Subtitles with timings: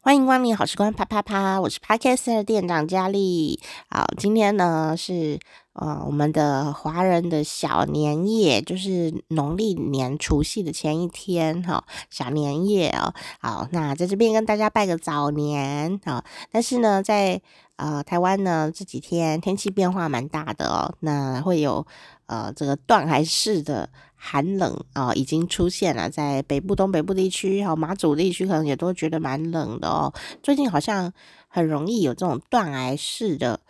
[0.00, 3.60] 欢迎光临好时光啪啪啪，我是 Podcaster 店长佳丽。
[3.90, 5.40] 好，今天呢是
[5.78, 13.14] 呃我们的华人的小年夜，就是农历年除夕的前一天哈、小年夜哦。
[13.40, 17.40] 好，那在这边跟大家拜个早年啊、但是呢，在
[17.76, 21.86] 呃台湾呢这几天天气变化蛮大的哦，那会有
[22.26, 23.88] 呃这个断崖式的。
[24.20, 30.12] 寒冷啊、已经出现了，在北部、东北部地区，还有马祖地区，可能也都觉得蛮冷的哦。
[30.42, 31.12] 最近好像
[31.46, 33.60] 很容易有这种断崖式的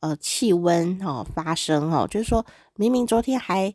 [0.00, 2.44] 呃气温哦发生哦，就是说
[2.76, 3.74] 明明昨天还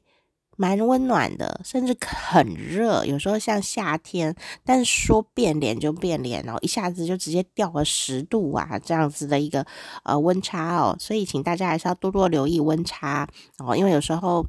[0.57, 9.65] 蛮温暖的，甚至很热，有时候像夏天，但是说变脸就变脸哦，一下子就直接掉了十度啊，这样子的一个
[10.03, 14.45] 呃温差哦，所以请大家还是要多多留意温差哦，因为有时候。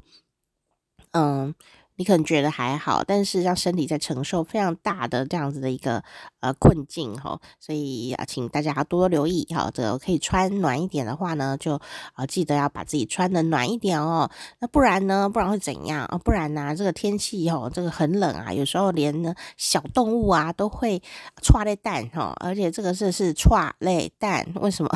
[1.17, 1.55] 嗯，
[1.97, 6.03] 你可能觉得还好，但是让身体在承受非常大的这样子的一个
[6.41, 9.71] 呃困境哈，所以啊，请大家多多留意哈。
[9.73, 11.79] 这个可以穿暖一点的话呢，就
[12.13, 14.29] 啊记得要把自己穿得暖一点哦。
[14.59, 15.29] 那不然呢？
[15.29, 16.17] 不然会怎样啊？
[16.17, 16.75] 不然呢？
[16.75, 21.01] 这个天气哦，这个很冷啊，有时候连呢小动物啊都会
[21.41, 22.33] 剉咧等哈。
[22.41, 24.89] 而且这个是是剉咧等，为什么？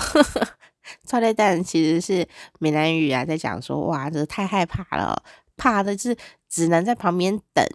[1.07, 2.27] 剉咧等其实是
[2.59, 5.23] 闽南语啊，在讲说哇，这个太害怕了。
[5.61, 6.15] 怕的是
[6.49, 7.65] 只能在旁边等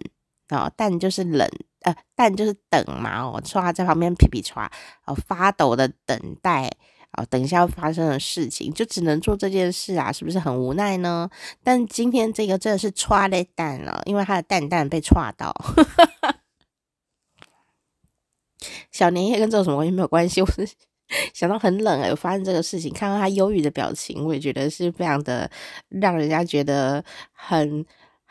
[0.49, 1.49] 哦，但就是冷，
[1.81, 4.69] 呃，但就是等嘛哦，说他在旁边皮皮剉
[5.05, 6.69] 哦，发抖的等待
[7.13, 11.27] 哦，等一下要发生的事情，就只能做这件事啊，是不是很无奈呢？
[11.63, 15.51] 但今天这个真的是唰的蛋了，因为他的蛋蛋被剉到。
[18.91, 19.91] 小年夜跟这有什么关系？
[19.91, 20.69] 没有关系，我是
[21.33, 25.49] 想到很冷哎，有发生这个事情，看到他忧郁的表情，我也觉得是非常的
[25.89, 27.03] 让人家觉得。
[27.31, 27.85] 很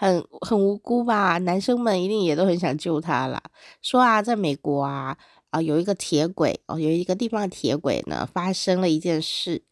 [0.05, 1.39] 很很无辜吧？
[1.39, 3.43] 男生们一定也都很想救他啦。
[3.81, 5.17] 说啊，在美国啊
[5.49, 9.63] 啊，有一个铁轨哦，有一个地方的铁轨呢，发生了一件事。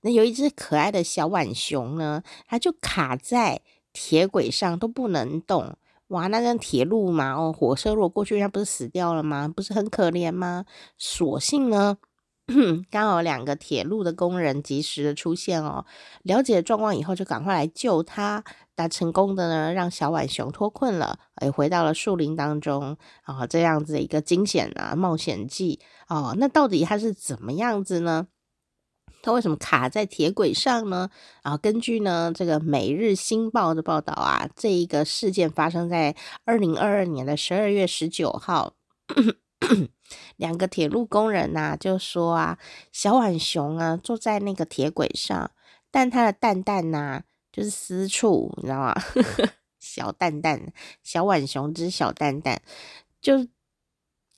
[0.00, 3.60] 那有一只可爱的小浣熊呢，它就卡在
[3.92, 5.76] 铁轨上都不能动。
[6.08, 9.46] 哇，那张铁路嘛，哦，火车如果过去，它不是死掉了吗？
[9.54, 10.64] 不是很可怜吗？
[10.96, 11.98] 索性呢。
[12.90, 15.86] 刚好两个铁路的工人及时的出现哦，
[16.22, 18.44] 了解状况以后就赶快来救他，
[18.76, 28.26] 那成功的呢让小浣熊脱困了，也回到了树林当中啊，这样子一个惊险啊冒险记哦，那到底他是怎么样子呢？
[29.22, 31.08] 他为什么卡在铁轨上呢？
[31.42, 38.74] 啊，根据呢这个《每日新报》的报道啊，这一个事件发生在二零二二年的十二月十九号。
[40.36, 42.58] 两个铁路工人呐、啊，就说啊，
[42.92, 45.50] 小浣熊啊坐在那个铁轨上，
[45.90, 48.94] 但它的蛋蛋呐、啊，就是私处，你知道吗？
[49.78, 50.72] 小蛋蛋，
[51.02, 52.62] 小浣熊之小蛋蛋
[53.20, 53.46] 就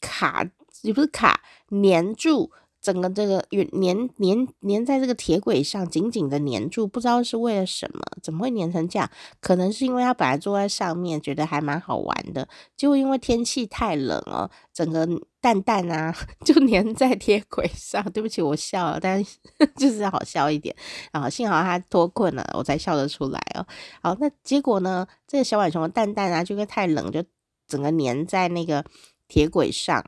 [0.00, 0.44] 卡，
[0.82, 2.50] 也不是卡，粘住。
[2.84, 8.00] 整个这个粘粘粘在这个铁轨上，紧紧的粘住，不知道是为了什么？
[8.22, 9.10] 怎么会粘成这样？
[9.40, 12.46] 可能是因为他本来坐在上面，觉得还蛮好玩的，
[12.76, 15.08] 结果因为天气太冷了，整个
[15.40, 16.14] 蛋蛋啊
[16.44, 18.04] 就粘在铁轨上。
[18.12, 19.24] 对不起，我笑了，但
[19.76, 20.76] 就是好笑一点
[21.12, 21.30] 啊。
[21.30, 23.66] 幸好他脱困了，我才笑得出来哦。
[24.02, 25.06] 好，那结果呢？
[25.26, 27.24] 这个小浣熊的蛋蛋啊，就因为太冷，就
[27.66, 28.84] 整个粘在那个
[29.26, 30.04] 铁轨上。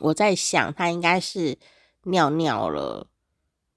[0.00, 1.58] 我在想，它应该是
[2.04, 3.08] 尿尿了，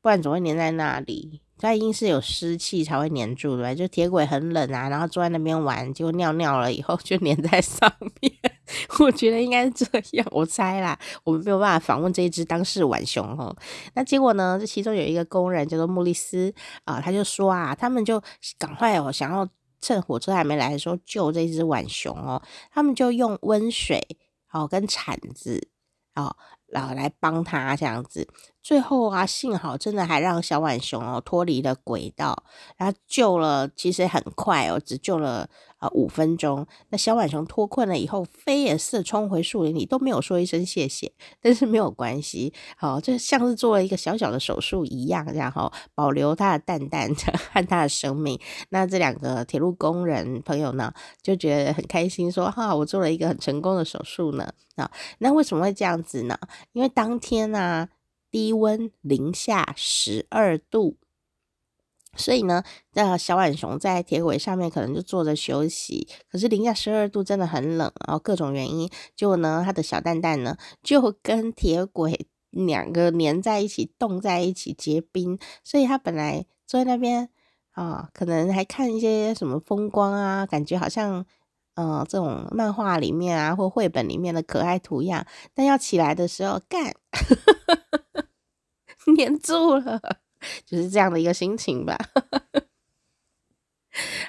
[0.02, 1.42] 不然怎么会粘在那里？
[1.62, 8.34] 它一定是有湿气才会粘住的，就铁轨很冷啊，然后坐在那边玩，结果尿尿了以后就粘在上面。
[9.00, 13.54] 我觉得应该是这样，我猜啦，我们没有办法访问这一只当事浣熊哦。
[13.94, 14.58] 那结果呢？
[14.58, 16.54] 这其中有一个工人叫做穆利斯
[16.86, 18.22] 啊，他就说啊，他们就
[18.58, 19.46] 赶快哦，想要
[19.82, 22.42] 趁火车还没来的时候救这只浣熊哦，
[22.72, 24.00] 他们就用温水
[24.54, 25.68] 哦跟铲子。
[26.20, 26.36] 哦，
[26.68, 28.28] 然后来帮他这样子，
[28.62, 32.44] 最后啊，幸好真的还让小浣熊哦脱离了轨道，
[32.78, 35.50] 然后救了，其实很快哦，只救了。
[35.80, 41.12] 啊，五分钟，那小浣熊脱困了以后，飞也似的冲回树林里，都没有说一声谢谢。
[41.42, 47.10] 但是没有关系，好，就像是做了一个小小的手术一样，然后保留它的蛋蛋
[47.54, 48.40] 和它的生命。
[48.70, 56.38] 那这两个铁路工人朋友呢，就觉得很开心，说：“哈，我做了一个很成功的手术呢。”啊，那为什么会这样子呢？
[56.74, 57.88] 因为当天呢、
[58.30, 60.98] 低温零下十二度。
[62.20, 62.62] 所以呢，
[62.94, 77.30] 那小浣熊在铁轨上面可能就坐着休息，可是零下十二度真的很冷，然后各种原因，结果呢，它的小蛋蛋呢就跟铁轨两个粘在一起，冻在一起结冰，所以它本来坐在那边
[77.72, 81.26] 啊，可能还看一些什么风光啊，感觉好像
[81.76, 86.94] 嗯、呃、这种漫画里面啊或绘本里面的可爱图样，但要起来的时候，干
[89.16, 90.02] 黏住了，
[90.66, 91.98] 就是这样的一个心情吧。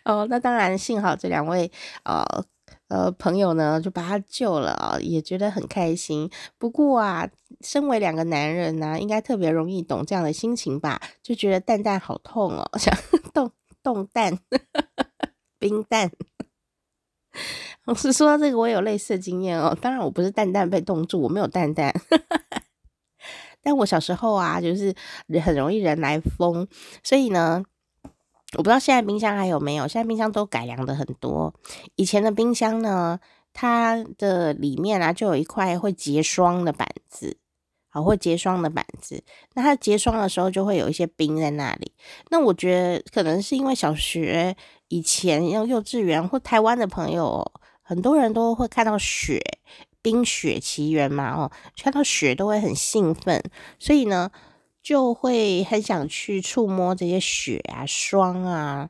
[0.05, 1.71] 哦，那当然，幸好这两位
[2.05, 2.25] 呃
[2.89, 6.31] 呃朋友呢，就把他救了啊，也觉得很开心。
[6.59, 7.29] 不过啊，
[7.61, 11.01] 身为两个男人呢、应该特别容易懂这样的心情吧？
[11.23, 12.93] 就觉得蛋蛋好痛哦， 想
[13.33, 13.53] 冻
[13.83, 14.39] 冻蛋、
[15.61, 16.11] 冰蛋。
[17.85, 19.77] 我是说到这个，我有类似的经验哦。
[19.81, 21.95] 当然，我不是蛋蛋被冻住，我没有蛋蛋。
[23.63, 24.95] 但我小时候啊，就是
[25.43, 26.67] 很容易人来疯，
[27.03, 27.65] 所以呢。
[28.55, 31.55] 我不知道现在冰箱还有没有，现在冰箱都改良的很多。
[31.95, 33.21] 以前的冰箱呢，
[33.53, 37.37] 它的里面啊就有一块会结霜的板子，
[37.91, 39.23] 好，会结霜的板子。
[39.55, 41.93] 那它结霜的时候就会有一些冰在那里。
[42.31, 44.57] 那我觉得可能是因为小学
[44.89, 47.53] 以前要幼稚园或台湾的朋友，
[47.83, 49.39] 很多人都会看到雪，
[50.03, 51.51] 《冰雪奇缘》嘛，哦，
[51.83, 53.43] 看到雪都会很兴奋，
[53.79, 54.31] 所以呢。
[54.83, 58.89] 就会很想去触摸这些雪啊、霜啊、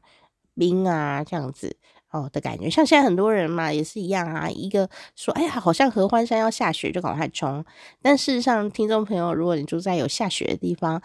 [0.55, 1.77] 冰啊这样子
[2.12, 2.71] 哦的感觉。
[2.71, 4.49] 像现在很多人嘛，也是一样啊。
[4.49, 7.65] 一个说：“哎呀，好像合欢山要下雪，就赶快冲。”
[8.01, 11.03] 但事实上，听众朋友，如果你住在有下雪的地方，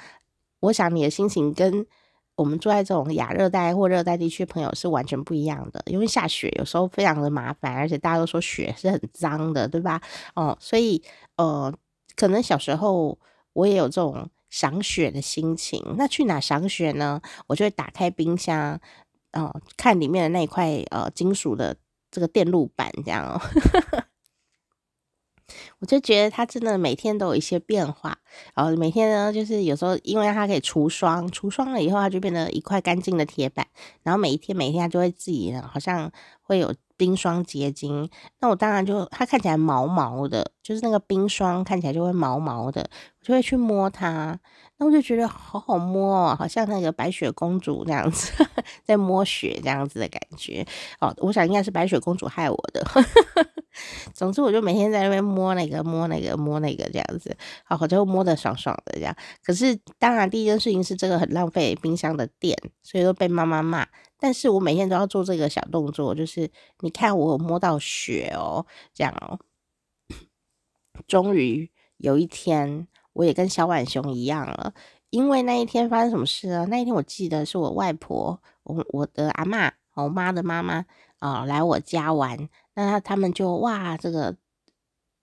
[0.60, 1.88] 我想你的心情跟
[2.36, 5.82] 我们住在这种亚热带或热带地区朋友是完全不一样的。
[5.88, 10.02] 因为下雪有时候非常的麻烦，而且大家都说雪是很脏的，对吧？
[10.36, 11.02] 哦，所以
[11.38, 11.74] 呃，
[12.16, 13.18] 可能小时候
[13.54, 14.30] 我也有这种。
[14.48, 17.20] 赏雪的心情，那去哪赏雪呢？
[17.48, 18.80] 我就会打开冰箱，
[19.34, 21.76] 哦，看里面的那一块呃金属的
[22.10, 23.42] 这个电路板，这样哦，
[25.80, 28.18] 我就觉得它真的每天都有一些变化。
[28.54, 33.68] 然后每天呢，就是有时候因为它可以除霜，除霜了以后它就变得一块干净的铁板。
[34.04, 36.12] 然后每一天每一天它就会自己好像
[36.42, 38.10] 会有冰霜结晶。
[38.40, 42.90] 那我当然就它看起来毛毛的，就是那个冰霜看起来就会毛毛的。
[43.20, 44.40] 我就会去摸它，
[44.78, 48.32] 那我就觉得好好摸哦，好像那个白雪公主这样子，
[48.86, 50.64] 在摸雪这样子的感觉
[51.00, 51.12] 哦。
[51.18, 52.86] 我想应该是白雪公主害我的。
[54.14, 59.14] 总之，我就每天在那边摸那个摸那个摸那个这样子，好，我就摸得爽爽的这样。
[59.44, 63.86] 可是，当然第一件事情是这个很浪费冰箱的电，所以都被妈妈骂。
[64.26, 66.50] 但是我每天都要做这个小动作，就是
[66.80, 69.38] 你看我有摸到雪哦，这样哦。
[71.06, 72.88] 终于有一天。
[73.14, 74.74] 我也跟小浣熊一样了，
[75.10, 76.66] 因为那一天发生什么事呢？
[76.66, 80.86] 那一天我记得是我外婆，我我的阿嬷，我妈的妈妈
[81.20, 84.36] 啊、来我家玩，那他们就哇，这个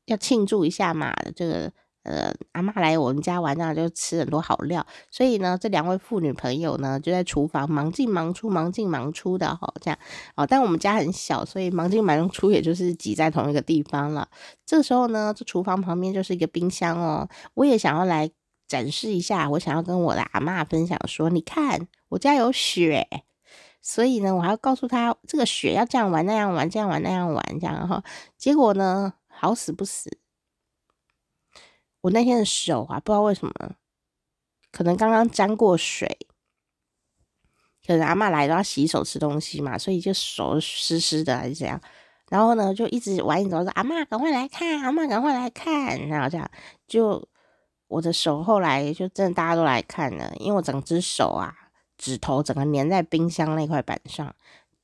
[0.06, 1.70] 要庆祝一下嘛，这个
[2.02, 9.98] 呃阿嬷来我们家玩，那就吃很多好料，所以呢，这两位妇女朋友呢就在厨房忙进忙出，忙进忙出的哈，这样
[10.36, 14.28] 哦，但我们家很小，所以忙进忙出也就是挤在同一个地方了。
[14.64, 17.28] 这时候呢，这厨房旁边就是一个冰箱哦。
[17.54, 18.30] 我也想要来
[18.66, 23.06] 展示一下，我想要跟我的阿嬷分享说，你看我家有雪，
[23.80, 28.02] 所以呢，我还要告诉他这个雪要这样玩那样玩，这样玩那样玩，这样哈。
[28.38, 30.18] 结果呢，好死不死，
[32.02, 33.52] 我那天的手啊，不知道为什么，
[34.70, 36.26] 可能刚刚沾过水，
[37.86, 41.80] 可能阿嬷来都要洗手吃东西嘛，所以就手湿湿的还是怎样。
[42.28, 46.50] 然后呢，就一直玩，一直说阿嬷赶快来看，阿嬷赶快来看，然后这样，
[46.88, 47.28] 就
[47.88, 51.54] 我的手后来就真的大家都来看了，因为我整只手啊，
[51.98, 54.34] 指头整个粘在冰箱那块板上，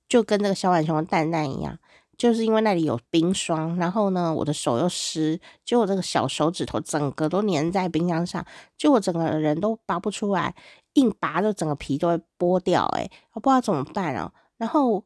[0.08, 1.78] 就跟那个小浣熊蛋蛋一样，
[2.18, 8.44] 就是因为那里有冰霜，然后呢，我的手又湿，就我这个小手指头整个都粘在冰箱上，
[8.76, 10.54] 就我整个人都拔不出来，
[10.94, 15.04] 硬拔就整个皮都会剥掉，诶，我不知道怎么办啊，然后。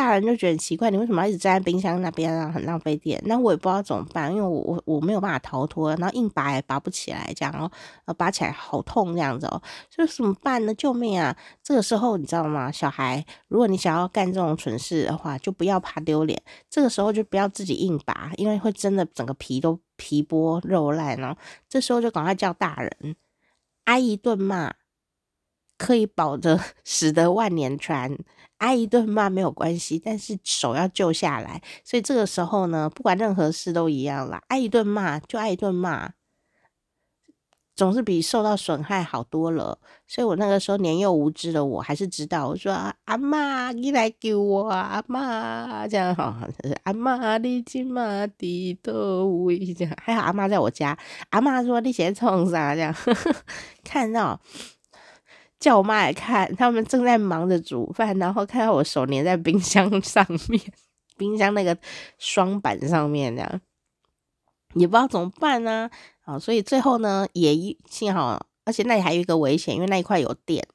[0.00, 2.50] 大人就觉得很奇怪，你为什么一直站在冰箱那边啊？
[2.50, 3.22] 很浪费电。
[3.26, 9.60] 那我也不知道怎么办，因为我我我没有办法逃脱，然后硬拔也拔不起来，这样哦，然后拔起来好痛这样子哦。
[9.90, 10.74] 所以怎么办呢？
[10.74, 11.36] 救命啊！
[11.62, 12.72] 这个时候你知道吗？
[12.72, 16.42] 小孩，如果你想要干这种蠢事的话，就不要怕丢脸。
[16.70, 21.36] 这个时候就不要自己硬拔，因为会真的整个皮都皮剥肉烂哦。
[21.68, 23.16] 这时候就赶快叫大人，
[23.84, 24.72] 挨一顿骂，
[25.76, 28.16] 可以保着 使得万年船。
[28.60, 34.42] 挨一顿骂没有关系，但是手要救下来，所以这个时候呢，不管任何事都一样啦。
[34.48, 36.12] 挨一顿骂就挨一顿骂，
[37.74, 39.78] 总是比受到损害好多了。
[40.06, 42.70] 所以我那个时候年幼无知的我，还是知道，我说
[43.06, 46.36] 阿妈你来救我，阿妈这样好，
[46.82, 50.98] 阿妈你今嘛地多位这样，还好阿妈在我家，
[51.30, 53.34] 阿妈说你先冲啥这样，呵 呵
[53.82, 54.38] 看到。
[55.60, 60.60] 叫我妈来看，他们正在忙着煮饭，然后看到我手粘在冰箱上面，
[61.18, 61.76] 冰箱那个
[62.18, 63.60] 双板上面，这样
[64.74, 65.90] 也不知道怎么办呢、啊。
[66.22, 70.66] 好，所以最后呢，也幸好，而且那里还有一个危险，因为那一块有电，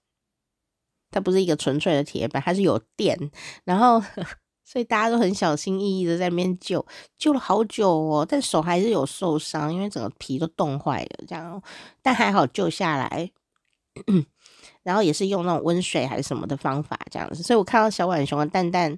[1.09, 3.31] 它不是一个纯粹的铁板，它是有电，
[3.63, 3.99] 然后
[4.63, 6.85] 所以大家都很小心翼翼的在那边救，
[7.17, 11.59] 救了好久哦，但手还是有受伤，因为整个皮都冻坏了，这样，
[12.03, 13.31] 但还好救下来。
[14.85, 18.91] 然后也是用那种温水还是什么的方法这样子，所以我看到小浣熊的蛋蛋，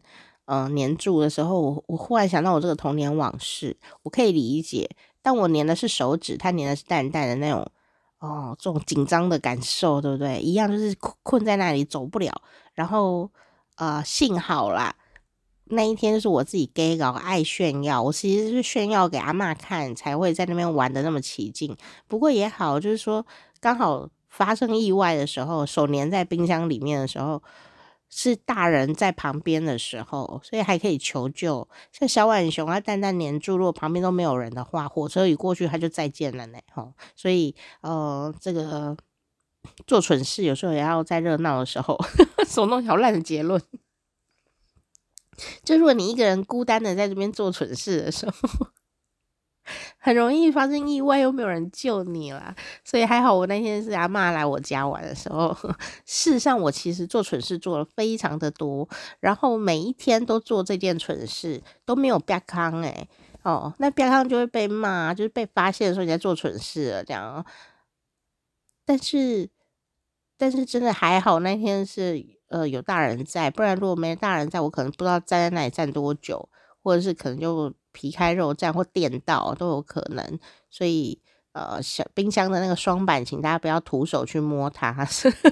[0.48, 4.89] 嗯、呃，黏住的时候，我我忽然想到我这个童年往事，我可以理解，
[5.22, 7.65] 但我黏的是手指，它黏的是蛋蛋的那种，
[8.20, 10.41] 哦，这种紧张的感受，对不对？
[10.41, 12.34] 一样就是困困在那里走不了，
[12.74, 13.32] 然后
[13.77, 14.94] 呃，幸好啦，
[15.70, 21.74] 那一天就是我自己 gay 搞爱炫耀，我其实是炫耀给阿嬷看，才会在那边玩的那么起劲。
[22.10, 23.25] 不过也好，就是说
[23.62, 24.10] 刚好。
[24.38, 27.41] 发生意外的时候，手粘在冰箱里面的时候，
[28.08, 31.67] 是大人在旁边的时候，所以还可以求救。
[31.91, 36.60] 像小浣熊啊，蛋蛋粘住，如果旁边都没有人的话，火车一过去，它就再见了呢。
[36.72, 38.96] 吼，所以呃，这个
[39.88, 41.98] 做蠢事有时候也要在热闹的时候，
[42.48, 43.60] 手弄好烂的结论。
[45.63, 48.67] 就如果你一个人孤单的在这边做蠢事的时候。
[49.98, 52.56] 很容易发生意外，又没有人救你啦。
[52.84, 55.56] 所以还好，我那天是阿嬷来我家玩的时候。
[56.06, 58.88] 事实上，我其实做蠢事做了非常的多，
[59.20, 63.08] 然后每一天都做这件蠢事，都没有变康诶。
[63.44, 67.46] 哦，那变康就会被骂，就是被发现说你在做蠢事了这样。
[68.86, 69.50] 但是，
[70.38, 76.50] 但是真的还好，那天是呃有大人在，不然如果没大人在，我可能不知道站在那里站多久，
[76.82, 77.74] 或者是可能就。
[77.98, 80.39] 皮开肉绽或电到都有可能，
[80.70, 81.20] 所以
[81.54, 84.96] 呃，小冰箱的那个双板，请大家不要徒手去摸它，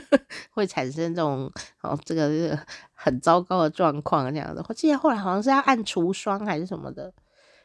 [0.53, 2.59] 会产生这种哦，这个这个
[2.93, 4.63] 很糟糕的状况这样子。
[4.69, 7.11] 我记得后来好像是要按除霜还是什么的，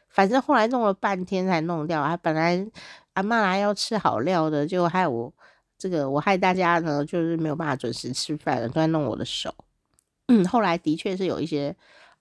[0.09, 2.03] 反正后来弄了半天才弄掉。
[2.03, 2.67] 还本来
[3.13, 5.31] 阿妈来要吃好料的，就害我
[5.77, 9.53] 这个我害大家呢，就是没有办法准时吃饭了，都在弄我的手。
[10.29, 11.75] 嗯，后来的确是有一些。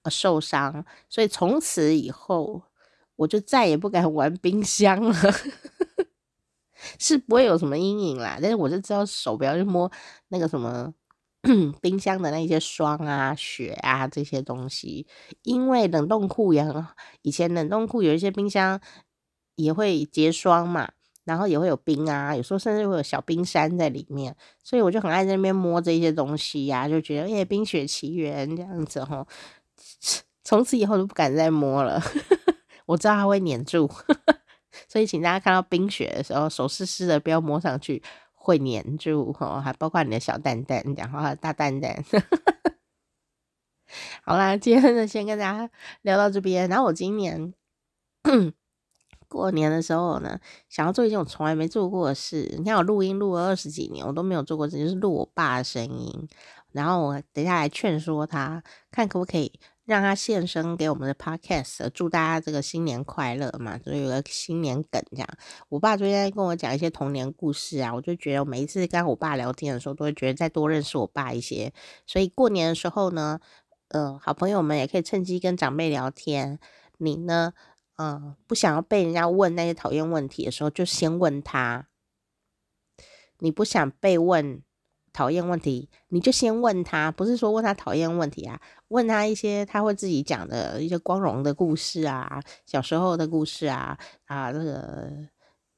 [0.08, 2.62] 受伤，所以从此以后
[3.16, 5.14] 我就再也不敢玩冰箱了，
[6.98, 8.38] 是不会有什么阴影啦。
[8.40, 9.90] 但是我就知道手不要去摸
[10.28, 10.94] 那个什么
[11.82, 15.06] 冰箱的那些霜啊、雪啊这些东西，
[15.42, 16.86] 因为冷冻库也很，
[17.22, 18.80] 以前冷冻库有一些冰箱
[19.56, 20.90] 也会结霜嘛，
[21.24, 29.26] 然后也会有冰啊，有时候甚至会有小冰山在里面，所以我就很爱在那边摸这些东西呀、就觉得哎，冰雪奇缘这样子吼。
[30.42, 32.02] 从此以后都不敢再摸了，
[32.86, 33.88] 我知道它会黏住，
[34.88, 42.04] 所以请大家看到冰雪的时候，手湿湿的不要摸上去，会黏住哦，还包括你的小蛋蛋，讲话大蛋蛋。
[44.24, 45.70] 好啦，今天呢先跟大家
[46.02, 47.52] 聊到这边，然后我今年
[49.28, 52.54] 过年的时候呢，想要做一件我从来没做过的事。
[52.58, 56.28] 你看我录音录了二十几年，我都没有做过，这就是录我爸的声音。
[56.72, 65.28] 然后我等下来劝说他，看可不可以让他献身给我们的 podcast，祝大家这个新年快乐嘛，所以有个新年梗这样。
[65.68, 71.72] 我爸昨天跟我讲一些童年故事啊，我就觉得我每一次跟我爸聊天的时候，都会觉得再多认识我爸一些。
[72.06, 73.40] 所以过年的时候呢，
[73.88, 76.60] 呃，好朋友们也可以趁机跟长辈聊天。
[76.98, 77.52] 你呢，
[77.96, 81.88] 呃，不想要被人家问那些讨厌问题的时候，就先问他。
[83.40, 84.62] 你不想被问？
[85.12, 95.10] 讨厌问题，你就先问他，不是说问他讨厌问题啊，问他一些他会自己讲的一些光荣的故事啊，小时候的故事啊，啊，这个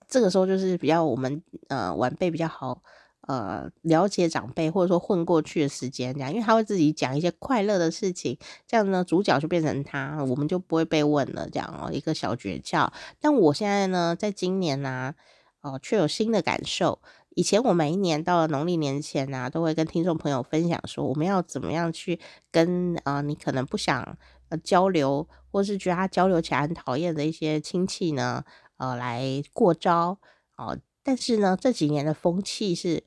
[0.06, 2.82] 这个时候就是比较我们呃晚辈比较好
[3.26, 12.90] 呃了解长辈或者说混过去的时间这样，因为他会自己讲一些快乐的事情，这样呢主角就变成他，我们就不会被问了这样哦，一个小诀窍。
[13.20, 15.14] 但我现在呢，在今年呢、
[15.62, 17.00] 哦、却有新的感受。
[17.34, 22.20] 以前我每一年到了农历年前呢、啊，都会跟听众朋友分享说，我们要怎么样去
[22.50, 24.16] 跟啊、呃，你可能不想
[24.48, 28.44] 呃交流，或是觉得他交流起来很讨厌的一些亲戚呢，
[28.76, 30.18] 呃，来过招
[30.56, 33.02] 哦、但是呢，这几年的风气是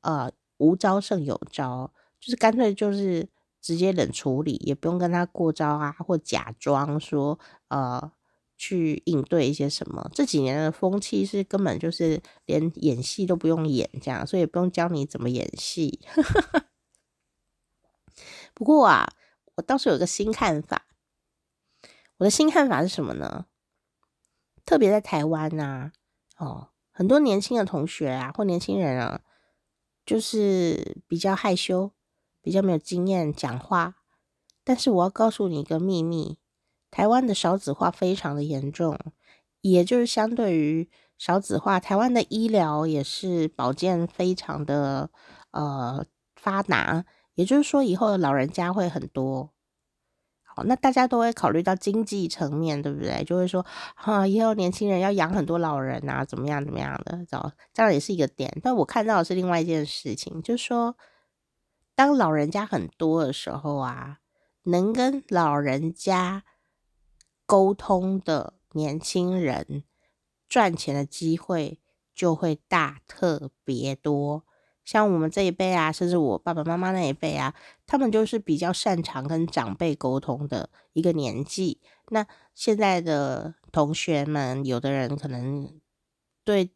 [0.00, 3.28] 呃无招胜有招，就是干脆就是
[3.60, 7.38] 直接冷处理，也不用跟他过招啊，或假装说
[7.68, 8.12] 呃。
[8.62, 10.08] 去应对一些什么？
[10.14, 15.98] 这几年的风气是根本就是连演戏都不用演这样，所以也不用教你怎么演戏。
[18.54, 19.14] 不过啊，
[19.56, 20.86] 我倒是有个新看法。
[22.18, 23.46] 我的新看法是什么呢？
[24.64, 25.90] 特别在台湾呐，
[26.36, 29.22] 哦，很多年轻的同学啊，或年轻人啊，
[30.06, 31.90] 就是比较害羞，
[32.40, 33.96] 比较没有经验讲话。
[34.62, 36.38] 但是我要告诉你一个秘密。
[36.92, 38.96] 台湾的少子化非常的严重，
[39.62, 45.10] 也就是相对于少子化，台湾的医疗也是保健非常的
[45.52, 46.04] 呃
[46.36, 49.50] 发达，也就是说以后的老人家会很多。
[50.44, 53.24] 好，那大家都会考虑到经济层面，对不对？
[53.24, 53.64] 就会说，
[53.96, 57.24] 哈，以后年轻人要养很多老人啊，怎么样怎么样的，
[57.72, 58.54] 这样也是一个点。
[58.62, 60.94] 但我看到的是另外一件事情，就是说，
[61.94, 64.18] 当老人家很多的时候啊，
[64.64, 66.44] 能跟老人家
[67.46, 69.84] 沟通的年轻人。
[70.48, 71.80] 赚钱的机会
[72.14, 74.44] 就会大特别多，
[74.84, 77.54] 像我们这一辈啊，甚至我爸爸妈妈那一辈啊，
[77.86, 81.80] 他们就是比较擅长跟长辈沟通的一个年纪。
[82.10, 85.80] 那现在的同学们，有的人可能
[86.44, 86.70] 对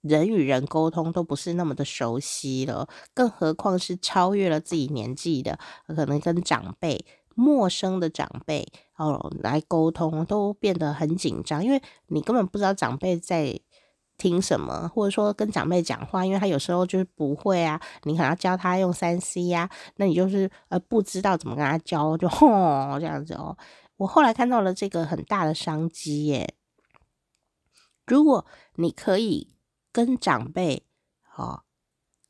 [0.00, 7.06] 人与人沟通都不是那么的熟悉了，更何况是超越了自己年纪的，可能跟长辈。
[7.34, 13.58] 陌生的长辈哦，来沟通都变得很紧张，因为你根本不知道长辈在
[14.16, 23.56] 听什么，或者说跟长辈讲话，因为他有时候就是不会啊，你可能要教他用三 C 呀，那你就是呃不知道怎么跟他教，就 吼这样子哦。
[23.96, 26.54] 我后来看到了这个很大的商机耶，
[28.06, 29.50] 如果你可以
[29.92, 30.84] 跟长辈
[31.36, 31.62] 哦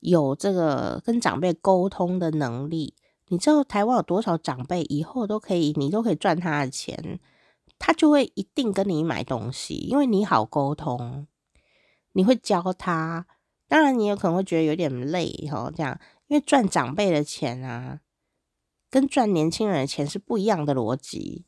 [0.01, 2.95] 有这个跟长辈沟通的能力。
[3.29, 7.19] 你知道台湾有多少长辈以后都可以，你都可以赚他的钱，
[7.79, 11.27] 他就会一定跟你买东西，因为你好沟通，
[12.13, 13.27] 你会教他。
[13.67, 18.01] 当然，你有可能会觉得有点累哈，这样，因为赚长辈的钱啊，
[18.91, 21.47] 跟赚年轻人的钱是不一样的逻辑。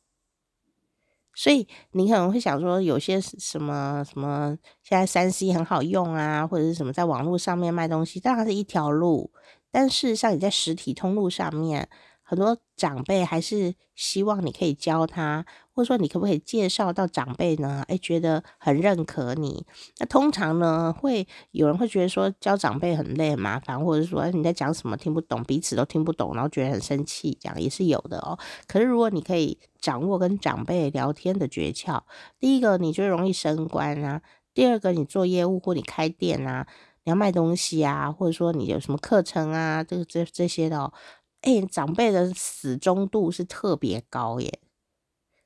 [1.33, 9.31] 所以你可能会想说，有些什么什么，现在三 C 很好用啊，或者是什么在网络上面卖东西，当然是一条路。
[9.71, 11.89] 但事实上，你在实体通路上面，
[12.23, 17.83] 很多长辈还是希望你可以教他，或者说你可不可以介绍到长辈呢？
[17.87, 19.65] 诶，觉得很认可你。
[19.99, 28.37] 那通常呢，会有人会觉得说教长辈很累很麻烦，或者说你在讲什么听不懂，彼此都听不懂，然后觉得很生气，这样也是有的哦。
[28.67, 32.01] 可是如果你可以掌握跟长辈聊天的诀窍，
[32.39, 34.21] 第一个你就容易升官啊，
[34.53, 36.67] 第二个你做业务或你开店啊。
[37.07, 40.91] 你要卖东西啊，或者说你有什么课程啊，这个这这些的哦，
[41.39, 44.59] 哎，长辈的死忠度是特别高耶，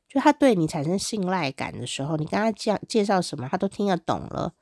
[0.08, 4.54] 就他对你产生信赖感的时候，你跟他讲介绍什么，他都听得懂了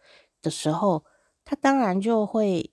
[0.41, 1.05] 的时候，
[1.45, 2.69] 他当然就会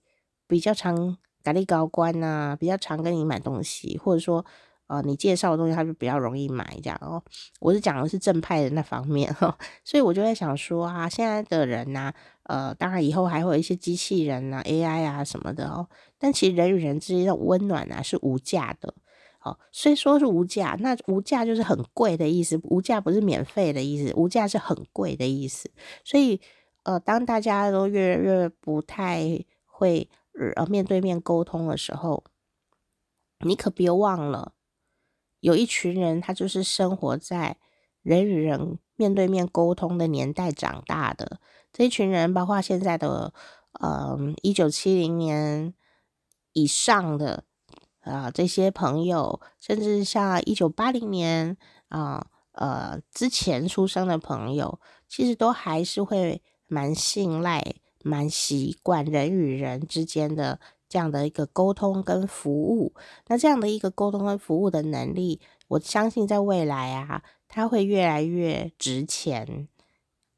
[0.49, 4.45] 比较常给你高官啊，比较常跟你买东西，或者说。
[4.89, 7.23] 呃，你介绍的东西，他就比较容易买，这样哦。
[7.61, 12.13] 我是讲的是正派的那方面哈， 所以我就在想说啊，现在的人呐、
[12.45, 15.89] 呃，当然以后还会有一些机器人呐、AI 啊什么的哦。
[16.19, 18.95] 但其实人与人之间的温暖啊是无价的，
[19.43, 25.71] 哦，虽说是无价，那无价就是很贵的意思，无价不是免费的意思，无价是很贵的意思。
[26.05, 26.41] 所以，
[26.85, 30.09] 呃，当大家都越来越不太会
[30.57, 32.23] 呃面对面沟通的时候，
[33.41, 34.53] 你可别忘了。
[35.41, 37.57] 有一群人，他就是生活在
[38.03, 41.41] 人与人面对面沟通的年代长大的。
[41.73, 43.33] 这一群人，包括现在的，
[43.81, 45.75] 嗯，一九七零年
[46.53, 47.45] 以上的
[48.01, 51.57] 啊这些朋友，甚至像一九八零年
[51.89, 57.63] 啊呃之前出生的朋友，其实都还是会蛮信赖、
[58.03, 60.59] 蛮习惯人与人之间的。
[60.89, 62.95] 这样的一个沟通跟服务，
[63.27, 69.69] 那这样的一个沟通跟服务的能力，我相信在未来啊，它会越来越值钱。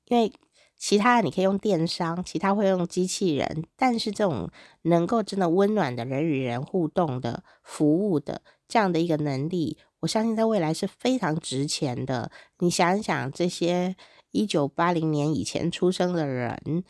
[0.06, 0.32] 因为
[0.76, 4.50] 其他的你可以用电商，其他会用机器人，但是这种
[4.82, 12.30] 能够真的温暖的人与人互动的服务的这样的一个能力，我相信在未来是非常值钱的。
[12.60, 13.96] 你想一想，这些
[14.30, 16.84] 一九八零年以前出生的人，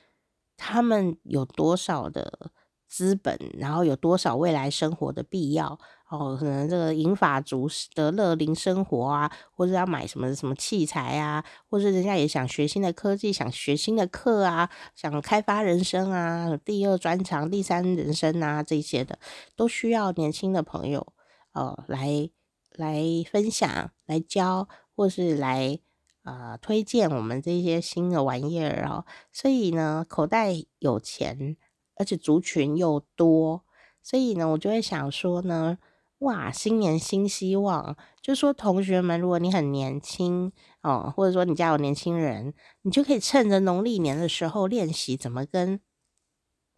[0.56, 2.52] 他们有多少的？
[2.88, 5.78] 资本，然后有多少未来生活的必要？
[6.10, 19.18] 哦，可能这个银发族的乐龄生活啊，或者要买什么什么器材啊，或者人家也想学新的科技，想学新的课啊，想开发人生啊，第二专长、第三人生啊，这些的
[19.54, 21.12] 都需要年轻的朋友
[21.52, 22.30] 哦来
[22.72, 25.78] 来分享、来教，或是来
[26.22, 29.04] 呃推荐我们这些新的玩意儿哦。
[29.30, 31.58] 所以呢，口袋有钱。
[31.98, 33.64] 而且族群又多，
[34.02, 35.78] 所以呢，我就会想说呢，
[36.18, 45.80] 哇，新年新希望，就说同学们，如果你很年轻哦，或者说你家有年轻人，你就可以趁着农历年的时候练习怎么跟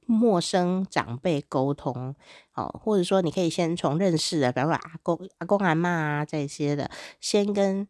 [0.07, 2.17] 陌生长辈沟通，
[2.55, 7.87] 哦，或者说你可以先从认识的，比方说阿公、阿公、阿妈啊这些的，先跟、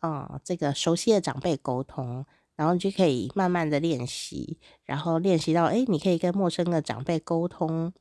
[0.00, 2.24] 哦、这个熟悉的长辈沟通。
[2.58, 7.92] 然后你就可以慢慢的练习，然后练习到，哎，你可以跟陌生的长辈沟通，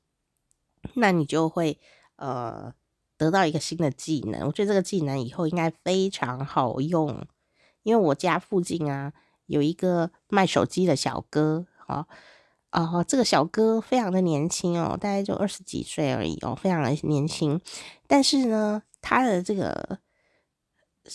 [0.95, 1.79] 那你就会
[2.15, 2.73] 呃
[3.17, 4.47] 得到一个新的技能。
[4.47, 7.23] 我觉得这个技能以后应该非常好用，
[7.83, 9.13] 因为我家附近啊
[9.45, 12.07] 有一个卖手机的小哥，啊、
[12.71, 17.61] 哦，哦，这个小哥非常的年轻哦，大概就二十几岁而已哦，非常的年轻，
[18.07, 19.99] 但是呢，他的这个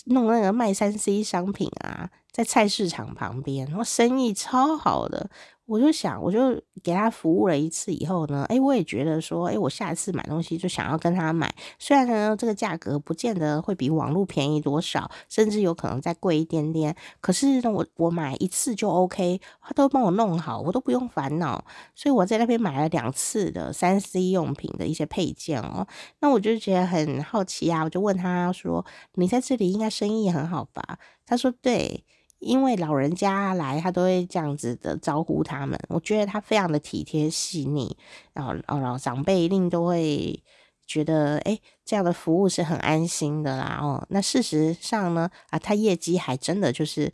[0.05, 2.09] 弄那个卖三 C 商品啊。
[2.33, 5.29] 在菜市场旁边，然后生意超好的。
[5.65, 11.55] 我就想，我就给他服务了一次以后呢，诶，我也觉得说，诶，我下一次买东西就想要跟他买。
[11.79, 16.93] 虽然呢，这个价格不见得会比网络便宜多少，甚至有可能再贵一点点。
[17.21, 21.63] 可是呢，我我买一次就 OK，他都帮我弄好，我都不用烦恼。
[21.95, 25.87] 所以我在那边买了两次的三 C 用品的一些配件哦。
[26.19, 32.03] 那我就觉得很好奇啊，我就问他说：“你在这里应该生意很好吧？”他说：“对。”
[32.43, 35.79] 因为老人家来，他都会这样子的招呼他们。
[35.89, 37.95] 我觉得他非常的体贴细腻，
[38.33, 40.43] 然后哦，老长辈一定都会
[40.85, 43.79] 觉得，诶，这样的服务是很安心的啦。
[43.81, 47.11] 哦，那事实上呢，啊，他业绩还真的就是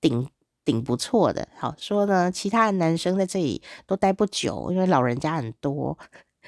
[0.00, 0.28] 顶
[0.64, 1.48] 顶不错的。
[1.56, 5.98] 好说呢，其他的男生在这里都待不久，因为老人家很多，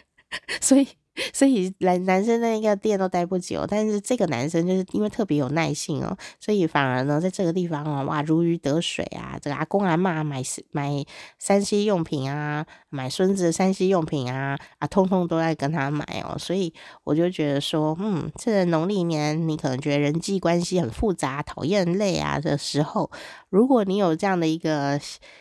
[0.60, 0.86] 所以。
[1.32, 9.38] 所以男男生那个店都待不久，但是这个男生就是因为特别有耐性哦，所以反而呢，在这个地方哦，哇，如鱼得水啊！
[9.40, 11.04] 这个阿公阿嬷买买
[11.38, 16.36] 三 C 用品啊，买孙子的三 C 用品啊，啊，通通都在跟他买哦。
[16.38, 16.72] 所以
[17.04, 23.10] 我就觉得说，嗯，这农历年你可能觉得人际关系很复杂、讨厌、累啊的时候，
[23.50, 25.00] 如果你有这样的一个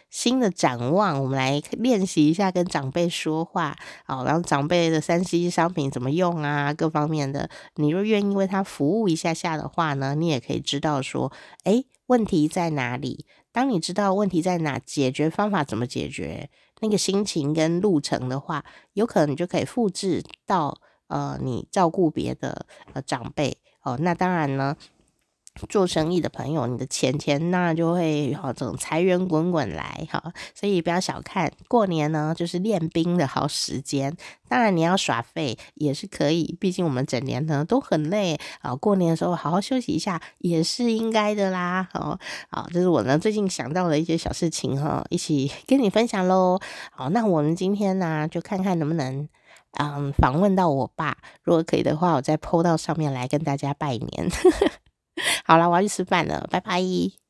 [0.10, 11.30] 新的展望，我们来练习一下跟长辈说话，好，然后长辈的三 C 商商品怎么用啊，各方面的，你若愿意为他服务一下下的话呢，你也可以知道说，
[11.66, 13.26] 诶，问题在哪里？
[13.52, 16.50] 当你知道问题在哪，解决方法怎么解决，
[16.80, 20.78] 那个心情跟路程的话，有可能你就可以复制到
[21.08, 23.98] 呃，你照顾别的呃长辈哦。
[24.00, 24.78] 那当然呢。
[25.68, 30.22] 做生意的朋友，你的钱钱那就会好，这种财源滚滚来哈，
[30.54, 34.16] 所以不要小看过年呢，就是练兵的好时间。
[34.50, 41.88] 当然你要耍废也是可以，毕竟我们整年呢都很累啊，过年的时候好好休息一下也是应该的啦。
[41.92, 42.18] 好，
[42.50, 46.60] 好，这是我呢最近想到的一些小事情哈，一起跟你分享喽。
[46.92, 49.28] 好，那我们今天呢就看看能不能
[49.80, 54.30] 嗯访问到我爸，如果可以的话，我再 po 到上面来跟大家拜年。
[55.46, 57.27] 好了，我要去吃饭了，拜拜。